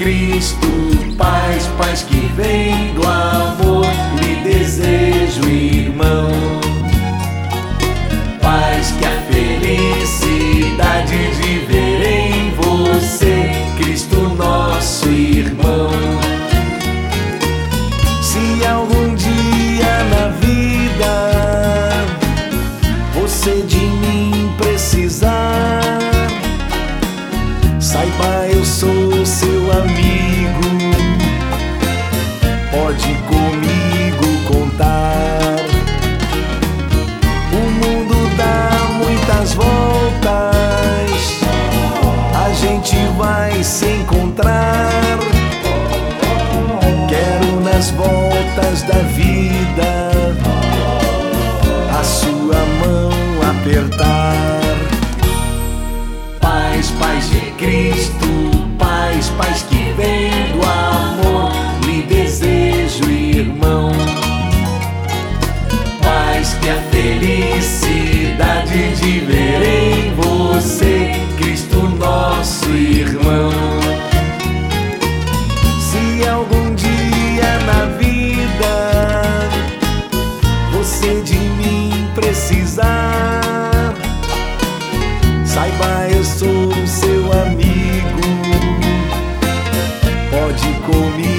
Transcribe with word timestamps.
Cristo, 0.00 0.66
paz, 1.18 1.66
paz 1.76 2.02
que 2.04 2.32
vem 2.34 2.94
do 2.94 3.06
amor, 3.06 3.84
lhe 4.18 4.36
desejo, 4.36 5.46
irmão. 5.46 6.30
Paz 8.40 8.92
que 8.92 9.04
a 9.04 9.10
felicidade 9.30 11.18
de 11.42 11.58
ver 11.66 12.02
em 12.02 12.54
você, 12.54 13.50
Cristo 13.76 14.20
nosso 14.38 15.10
irmão. 15.10 15.90
Se 18.22 18.64
algum 18.66 19.14
dia 19.14 20.04
na 20.04 20.28
vida 20.40 21.12
você 23.12 23.60
de 23.68 23.76
mim 23.76 24.50
precisar, 24.56 25.82
saiba 27.78 28.48
eu 28.50 28.64
sou 28.64 28.99
Paz, 56.80 56.90
paz 56.92 57.28
de 57.28 57.52
Cristo, 57.58 58.26
paz, 58.78 59.28
paz 59.36 59.69
Pode 90.60 90.74
comigo 90.80 91.29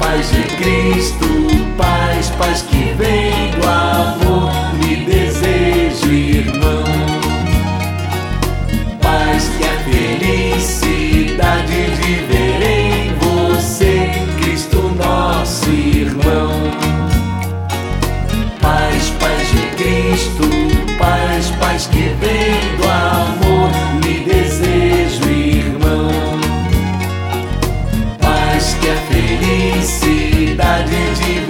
Paz, 0.00 0.30
de 0.30 0.42
Cristo, 0.56 1.26
paz, 1.76 2.30
paz 2.30 2.62
que 2.62 2.94
vem 2.94 3.50
do 3.50 3.68
amor, 3.68 4.50
lhe 4.80 5.04
desejo, 5.04 6.10
irmão. 6.10 6.84
Paz 8.98 9.50
que 9.58 9.64
a 9.64 9.76
felicidade 9.84 11.66
de 12.00 12.14
ver 12.24 12.62
em 12.62 13.14
você, 13.16 14.10
Cristo 14.40 14.90
nosso 14.98 15.68
irmão. 15.68 16.50
Paz, 18.58 19.10
paz 19.20 19.48
de 19.50 19.62
Cristo, 19.76 20.48
paz, 20.98 21.50
paz 21.60 21.86
que 21.86 22.14
vem 22.18 22.54
do 22.78 22.88
amor, 22.88 23.70
lhe 24.02 24.24
desejo, 24.24 25.28
irmão. 25.30 26.10
Paz 28.18 28.74
que 28.80 28.88
a 28.88 28.96
felicidade 28.96 29.29
felicidade 29.70 31.14
de 31.14 31.49